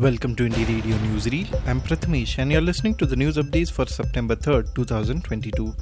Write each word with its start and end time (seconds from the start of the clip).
Welcome 0.00 0.34
to 0.36 0.44
Indie 0.44 0.66
Radio 0.66 0.96
Newsreel. 0.96 1.48
I'm 1.66 1.78
Prathamesh 1.78 2.38
and 2.38 2.50
you're 2.50 2.62
listening 2.62 2.94
to 2.94 3.04
the 3.04 3.16
news 3.16 3.36
updates 3.36 3.70
for 3.70 3.84
September 3.84 4.34
3rd, 4.34 4.74
2022. 4.74 5.74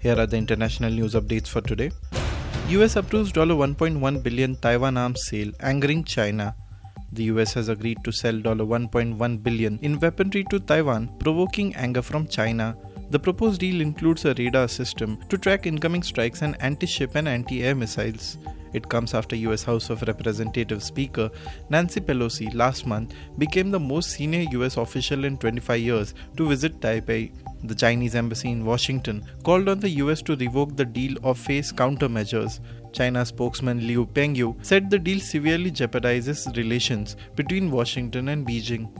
Here 0.00 0.18
are 0.18 0.26
the 0.26 0.36
international 0.36 0.90
news 0.90 1.14
updates 1.14 1.46
for 1.46 1.60
today. 1.60 1.92
US 2.70 2.96
approves 2.96 3.30
$1.1 3.30 4.22
billion 4.24 4.56
Taiwan 4.56 4.96
arms 4.96 5.28
sale, 5.28 5.52
angering 5.60 6.02
China. 6.02 6.56
The 7.12 7.22
US 7.34 7.54
has 7.54 7.68
agreed 7.68 7.98
to 8.02 8.10
sell 8.10 8.34
$1.1 8.34 9.42
billion 9.44 9.78
in 9.80 10.00
weaponry 10.00 10.42
to 10.50 10.58
Taiwan, 10.58 11.16
provoking 11.20 11.72
anger 11.76 12.02
from 12.02 12.26
China. 12.26 12.76
The 13.10 13.20
proposed 13.20 13.60
deal 13.60 13.80
includes 13.80 14.24
a 14.24 14.34
radar 14.34 14.66
system 14.66 15.20
to 15.28 15.38
track 15.38 15.66
incoming 15.66 16.02
strikes 16.02 16.42
and 16.42 16.60
anti 16.60 16.86
ship 16.86 17.14
and 17.14 17.28
anti 17.28 17.62
air 17.62 17.76
missiles. 17.76 18.38
It 18.72 18.88
comes 18.88 19.14
after 19.14 19.36
US 19.36 19.62
House 19.62 19.90
of 19.90 20.02
Representatives 20.02 20.84
Speaker 20.84 21.30
Nancy 21.68 22.00
Pelosi 22.00 22.54
last 22.54 22.86
month 22.86 23.14
became 23.38 23.70
the 23.70 23.80
most 23.80 24.10
senior 24.10 24.48
US 24.58 24.76
official 24.76 25.24
in 25.24 25.36
25 25.36 25.80
years 25.80 26.14
to 26.36 26.48
visit 26.48 26.80
Taipei. 26.80 27.32
The 27.64 27.74
Chinese 27.74 28.14
embassy 28.14 28.50
in 28.50 28.64
Washington 28.64 29.24
called 29.44 29.68
on 29.68 29.80
the 29.80 29.90
US 29.90 30.22
to 30.22 30.36
revoke 30.36 30.76
the 30.76 30.84
deal 30.84 31.16
or 31.22 31.34
face 31.34 31.72
countermeasures. 31.72 32.60
China 32.92 33.24
spokesman 33.24 33.86
Liu 33.86 34.06
Pengyu 34.06 34.54
said 34.64 34.90
the 34.90 34.98
deal 34.98 35.20
severely 35.20 35.70
jeopardizes 35.70 36.54
relations 36.56 37.16
between 37.36 37.70
Washington 37.70 38.28
and 38.28 38.46
Beijing. 38.46 38.90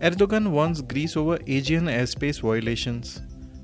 Erdogan 0.00 0.50
warns 0.50 0.80
Greece 0.80 1.16
over 1.16 1.38
Aegean 1.46 1.86
airspace 1.86 2.40
violations. 2.40 3.20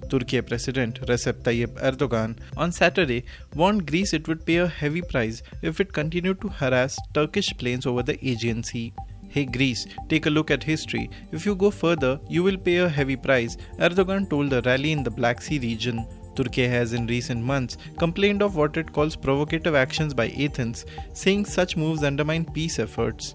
Turkey 0.08 0.40
President 0.40 1.00
Recep 1.02 1.42
Tayyip 1.42 1.80
Erdogan 1.82 2.36
on 2.56 2.72
Saturday 2.72 3.24
warned 3.54 3.86
Greece 3.86 4.12
it 4.12 4.26
would 4.28 4.44
pay 4.46 4.56
a 4.56 4.66
heavy 4.66 5.02
price 5.02 5.42
if 5.62 5.80
it 5.80 5.92
continued 5.92 6.40
to 6.40 6.48
harass 6.48 6.98
Turkish 7.14 7.56
planes 7.56 7.86
over 7.86 8.02
the 8.02 8.18
Aegean 8.26 8.62
Sea. 8.62 8.92
Hey 9.28 9.44
Greece, 9.44 9.86
take 10.08 10.24
a 10.26 10.30
look 10.30 10.50
at 10.50 10.62
history. 10.62 11.10
If 11.32 11.44
you 11.44 11.54
go 11.54 11.70
further, 11.70 12.18
you 12.28 12.42
will 12.42 12.56
pay 12.56 12.78
a 12.78 12.88
heavy 12.88 13.16
price, 13.16 13.58
Erdogan 13.78 14.30
told 14.30 14.52
a 14.52 14.62
rally 14.62 14.92
in 14.92 15.02
the 15.02 15.10
Black 15.10 15.42
Sea 15.42 15.58
region. 15.58 16.06
Turkey 16.34 16.66
has 16.68 16.92
in 16.92 17.06
recent 17.06 17.42
months 17.42 17.76
complained 17.98 18.42
of 18.42 18.56
what 18.56 18.76
it 18.76 18.92
calls 18.92 19.16
provocative 19.16 19.74
actions 19.74 20.14
by 20.14 20.28
Athens, 20.30 20.86
saying 21.12 21.44
such 21.44 21.76
moves 21.76 22.04
undermine 22.04 22.44
peace 22.44 22.78
efforts. 22.78 23.34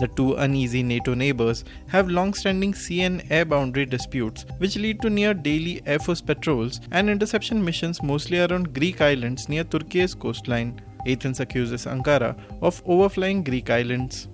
The 0.00 0.08
two 0.08 0.32
uneasy 0.36 0.82
NATO 0.82 1.12
neighbors 1.12 1.62
have 1.88 2.08
long 2.08 2.32
standing 2.32 2.72
sea 2.72 3.02
and 3.02 3.22
air 3.30 3.44
boundary 3.44 3.84
disputes, 3.84 4.46
which 4.56 4.76
lead 4.76 5.02
to 5.02 5.10
near 5.10 5.34
daily 5.34 5.82
Air 5.84 5.98
Force 5.98 6.22
patrols 6.22 6.80
and 6.90 7.10
interception 7.10 7.62
missions 7.62 8.02
mostly 8.02 8.40
around 8.40 8.72
Greek 8.72 9.02
islands 9.02 9.50
near 9.50 9.62
Turkey's 9.62 10.14
coastline. 10.14 10.80
Athens 11.06 11.40
accuses 11.40 11.84
Ankara 11.84 12.34
of 12.62 12.82
overflying 12.86 13.44
Greek 13.44 13.68
islands. 13.68 14.28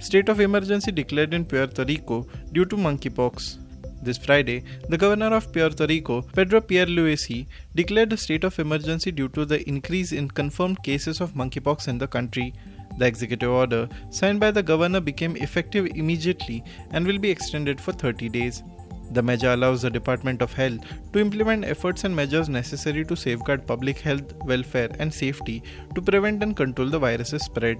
State 0.00 0.28
of 0.28 0.40
emergency 0.40 0.92
declared 0.92 1.32
in 1.32 1.46
Puerto 1.46 1.82
Rico 1.86 2.26
due 2.52 2.66
to 2.66 2.76
monkeypox. 2.76 3.58
This 4.02 4.18
Friday, 4.18 4.64
the 4.90 4.98
governor 4.98 5.34
of 5.34 5.50
Puerto 5.50 5.86
Rico, 5.86 6.20
Pedro 6.20 6.60
Pierluisi, 6.60 7.46
declared 7.74 8.12
a 8.12 8.18
state 8.18 8.44
of 8.44 8.58
emergency 8.58 9.10
due 9.10 9.30
to 9.30 9.46
the 9.46 9.66
increase 9.66 10.12
in 10.12 10.28
confirmed 10.28 10.82
cases 10.82 11.22
of 11.22 11.32
monkeypox 11.32 11.88
in 11.88 11.96
the 11.96 12.06
country. 12.06 12.52
The 12.98 13.06
executive 13.06 13.50
order 13.50 13.88
signed 14.10 14.40
by 14.40 14.50
the 14.50 14.62
governor 14.62 15.00
became 15.00 15.36
effective 15.36 15.86
immediately 15.94 16.62
and 16.90 17.06
will 17.06 17.18
be 17.18 17.30
extended 17.30 17.80
for 17.80 17.92
30 17.92 18.28
days. 18.28 18.62
The 19.10 19.22
measure 19.22 19.52
allows 19.52 19.82
the 19.82 19.90
Department 19.90 20.42
of 20.42 20.52
Health 20.52 20.80
to 21.12 21.18
implement 21.18 21.64
efforts 21.64 22.04
and 22.04 22.16
measures 22.16 22.48
necessary 22.48 23.04
to 23.04 23.16
safeguard 23.16 23.66
public 23.66 23.98
health, 23.98 24.32
welfare, 24.44 24.90
and 24.98 25.12
safety 25.12 25.62
to 25.94 26.02
prevent 26.02 26.42
and 26.42 26.56
control 26.56 26.88
the 26.88 26.98
virus's 26.98 27.44
spread. 27.44 27.78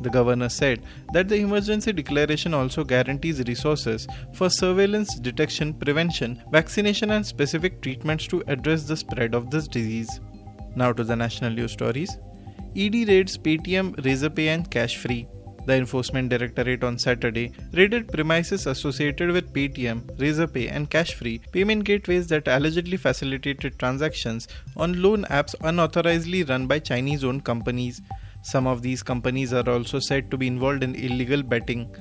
The 0.00 0.10
governor 0.10 0.48
said 0.48 0.82
that 1.12 1.28
the 1.28 1.36
emergency 1.36 1.92
declaration 1.92 2.54
also 2.54 2.82
guarantees 2.82 3.40
resources 3.46 4.08
for 4.32 4.48
surveillance, 4.48 5.18
detection, 5.18 5.74
prevention, 5.74 6.42
vaccination, 6.50 7.10
and 7.12 7.24
specific 7.24 7.80
treatments 7.82 8.26
to 8.28 8.42
address 8.46 8.84
the 8.84 8.96
spread 8.96 9.34
of 9.34 9.50
this 9.50 9.68
disease. 9.68 10.20
Now 10.74 10.92
to 10.92 11.04
the 11.04 11.14
national 11.14 11.52
news 11.52 11.72
stories. 11.72 12.16
ED 12.74 13.06
raids 13.06 13.36
Paytm, 13.36 13.94
Razorpay 13.96 14.46
and 14.46 14.70
Cashfree. 14.70 15.26
The 15.66 15.74
Enforcement 15.74 16.30
Directorate 16.30 16.82
on 16.82 16.98
Saturday 16.98 17.52
raided 17.74 18.10
premises 18.10 18.66
associated 18.66 19.30
with 19.30 19.52
Paytm, 19.52 20.00
Razorpay, 20.16 20.72
and 20.72 20.90
Cashfree 20.90 21.42
payment 21.52 21.84
gateways 21.84 22.28
that 22.28 22.48
allegedly 22.48 22.96
facilitated 22.96 23.78
transactions 23.78 24.48
on 24.74 25.02
loan 25.02 25.24
apps 25.24 25.54
unauthorizedly 25.60 26.48
run 26.48 26.66
by 26.66 26.78
Chinese 26.78 27.24
owned 27.24 27.44
companies. 27.44 28.00
Some 28.42 28.66
of 28.66 28.80
these 28.80 29.02
companies 29.02 29.52
are 29.52 29.68
also 29.68 29.98
said 29.98 30.30
to 30.30 30.38
be 30.38 30.46
involved 30.46 30.82
in 30.82 30.94
illegal 30.94 31.42
betting. 31.42 31.94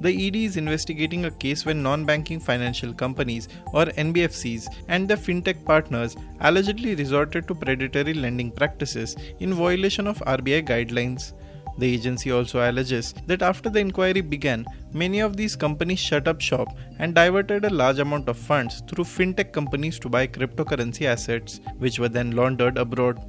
The 0.00 0.26
ED 0.26 0.36
is 0.36 0.56
investigating 0.56 1.24
a 1.24 1.30
case 1.30 1.66
when 1.66 1.82
non 1.82 2.04
banking 2.04 2.38
financial 2.38 2.94
companies 2.94 3.48
or 3.72 3.86
NBFCs 3.86 4.68
and 4.86 5.08
their 5.08 5.16
fintech 5.16 5.64
partners 5.64 6.16
allegedly 6.40 6.94
resorted 6.94 7.48
to 7.48 7.54
predatory 7.54 8.14
lending 8.14 8.52
practices 8.52 9.16
in 9.40 9.54
violation 9.54 10.06
of 10.06 10.18
RBI 10.20 10.68
guidelines. 10.68 11.32
The 11.78 11.92
agency 11.94 12.32
also 12.32 12.68
alleges 12.68 13.12
that 13.26 13.42
after 13.42 13.70
the 13.70 13.78
inquiry 13.78 14.20
began, 14.20 14.66
many 14.92 15.20
of 15.20 15.36
these 15.36 15.54
companies 15.54 16.00
shut 16.00 16.26
up 16.26 16.40
shop 16.40 16.76
and 16.98 17.14
diverted 17.14 17.64
a 17.64 17.70
large 17.70 17.98
amount 18.00 18.28
of 18.28 18.36
funds 18.36 18.82
through 18.88 19.04
fintech 19.04 19.52
companies 19.52 19.98
to 20.00 20.08
buy 20.08 20.26
cryptocurrency 20.26 21.06
assets, 21.06 21.60
which 21.78 21.98
were 21.98 22.08
then 22.08 22.32
laundered 22.32 22.78
abroad. 22.78 23.20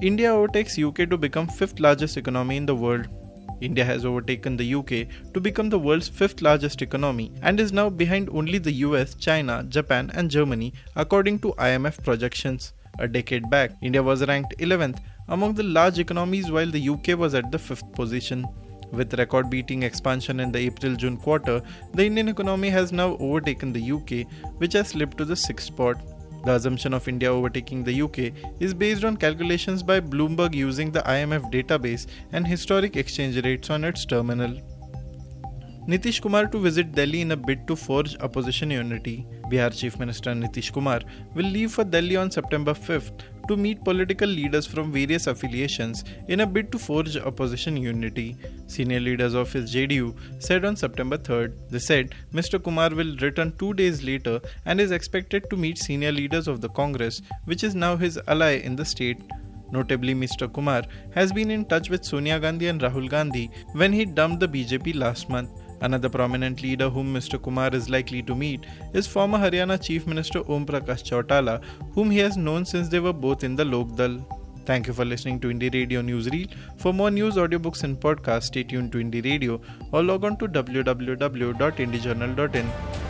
India 0.00 0.32
overtakes 0.32 0.78
UK 0.78 1.08
to 1.10 1.18
become 1.18 1.46
fifth 1.46 1.80
largest 1.80 2.16
economy 2.16 2.56
in 2.56 2.64
the 2.64 2.74
world. 2.74 3.08
India 3.60 3.84
has 3.84 4.04
overtaken 4.04 4.56
the 4.56 4.74
UK 4.74 5.32
to 5.34 5.40
become 5.40 5.68
the 5.68 5.78
world's 5.78 6.08
fifth 6.08 6.42
largest 6.42 6.82
economy 6.82 7.32
and 7.42 7.60
is 7.60 7.72
now 7.72 7.88
behind 7.88 8.28
only 8.30 8.58
the 8.58 8.72
US, 8.86 9.14
China, 9.14 9.64
Japan, 9.68 10.10
and 10.14 10.30
Germany, 10.30 10.72
according 10.96 11.38
to 11.40 11.52
IMF 11.58 12.02
projections. 12.02 12.72
A 12.98 13.08
decade 13.08 13.48
back, 13.50 13.72
India 13.82 14.02
was 14.02 14.26
ranked 14.26 14.54
11th 14.58 14.98
among 15.28 15.54
the 15.54 15.62
large 15.62 15.98
economies 15.98 16.50
while 16.50 16.70
the 16.70 16.88
UK 16.88 17.18
was 17.18 17.34
at 17.34 17.50
the 17.50 17.58
5th 17.58 17.92
position. 17.94 18.44
With 18.92 19.14
record 19.14 19.48
beating 19.48 19.84
expansion 19.84 20.40
in 20.40 20.50
the 20.50 20.58
April 20.58 20.96
June 20.96 21.16
quarter, 21.16 21.62
the 21.94 22.04
Indian 22.04 22.28
economy 22.28 22.70
has 22.70 22.90
now 22.90 23.16
overtaken 23.18 23.72
the 23.72 23.92
UK, 23.92 24.26
which 24.58 24.72
has 24.72 24.88
slipped 24.88 25.16
to 25.18 25.24
the 25.24 25.34
6th 25.34 25.60
spot. 25.60 25.96
The 26.44 26.54
assumption 26.54 26.94
of 26.94 27.06
India 27.06 27.30
overtaking 27.30 27.84
the 27.84 28.02
UK 28.02 28.32
is 28.60 28.72
based 28.72 29.04
on 29.04 29.16
calculations 29.16 29.82
by 29.82 30.00
Bloomberg 30.00 30.54
using 30.54 30.90
the 30.90 31.00
IMF 31.00 31.52
database 31.52 32.06
and 32.32 32.46
historic 32.46 32.96
exchange 32.96 33.44
rates 33.44 33.68
on 33.68 33.84
its 33.84 34.06
terminal. 34.06 34.58
Nitish 35.90 36.20
Kumar 36.22 36.46
to 36.46 36.58
visit 36.60 36.92
Delhi 36.92 37.20
in 37.20 37.32
a 37.32 37.36
bid 37.36 37.66
to 37.66 37.74
forge 37.74 38.16
opposition 38.20 38.70
unity. 38.70 39.26
Bihar 39.50 39.76
Chief 39.76 39.98
Minister 39.98 40.30
Nitish 40.30 40.72
Kumar 40.72 41.00
will 41.34 41.46
leave 41.54 41.72
for 41.72 41.82
Delhi 41.82 42.14
on 42.14 42.30
September 42.30 42.74
5th 42.74 43.22
to 43.48 43.56
meet 43.56 43.82
political 43.82 44.28
leaders 44.28 44.68
from 44.68 44.92
various 44.92 45.26
affiliations 45.26 46.04
in 46.28 46.42
a 46.42 46.46
bid 46.46 46.70
to 46.70 46.78
forge 46.78 47.16
opposition 47.16 47.76
unity. 47.76 48.36
Senior 48.68 49.00
leaders 49.00 49.34
of 49.34 49.52
his 49.52 49.74
JDU 49.74 50.14
said 50.40 50.64
on 50.64 50.76
September 50.76 51.18
3rd. 51.18 51.54
They 51.70 51.80
said 51.80 52.14
Mr. 52.32 52.62
Kumar 52.62 52.90
will 52.90 53.16
return 53.16 53.52
two 53.58 53.74
days 53.74 54.04
later 54.04 54.40
and 54.66 54.80
is 54.80 54.92
expected 54.92 55.50
to 55.50 55.56
meet 55.56 55.76
senior 55.78 56.12
leaders 56.12 56.46
of 56.46 56.60
the 56.60 56.68
Congress, 56.68 57.20
which 57.46 57.64
is 57.64 57.74
now 57.74 57.96
his 57.96 58.16
ally 58.28 58.58
in 58.58 58.76
the 58.76 58.84
state. 58.84 59.18
Notably, 59.72 60.14
Mr. 60.14 60.52
Kumar 60.52 60.82
has 61.14 61.32
been 61.32 61.50
in 61.50 61.64
touch 61.64 61.90
with 61.90 62.04
Sonia 62.04 62.38
Gandhi 62.38 62.68
and 62.68 62.80
Rahul 62.80 63.08
Gandhi 63.08 63.50
when 63.72 63.92
he 63.92 64.04
dumped 64.04 64.38
the 64.38 64.48
BJP 64.48 64.94
last 64.94 65.28
month. 65.28 65.50
Another 65.80 66.08
prominent 66.08 66.62
leader 66.62 66.90
whom 66.90 67.14
Mr. 67.14 67.40
Kumar 67.40 67.74
is 67.74 67.88
likely 67.88 68.22
to 68.22 68.34
meet 68.34 68.66
is 68.92 69.06
former 69.06 69.38
Haryana 69.38 69.80
Chief 69.82 70.06
Minister 70.06 70.40
Om 70.50 70.66
Prakash 70.66 71.02
Chautala, 71.02 71.62
whom 71.94 72.10
he 72.10 72.18
has 72.18 72.36
known 72.36 72.64
since 72.64 72.88
they 72.88 73.00
were 73.00 73.12
both 73.12 73.44
in 73.44 73.56
the 73.56 73.64
Lok 73.64 73.96
Dal. 73.96 74.18
Thank 74.66 74.86
you 74.86 74.92
for 74.92 75.04
listening 75.04 75.40
to 75.40 75.48
Indie 75.48 75.72
Radio 75.72 76.02
Newsreel. 76.02 76.50
For 76.76 76.92
more 76.92 77.10
news, 77.10 77.36
audiobooks, 77.36 77.82
and 77.82 77.98
podcasts, 77.98 78.44
stay 78.44 78.62
tuned 78.62 78.92
to 78.92 78.98
Indie 78.98 79.24
Radio 79.24 79.60
or 79.90 80.02
log 80.02 80.24
on 80.24 80.36
to 80.36 80.48
www.indiejournal.in. 80.48 83.09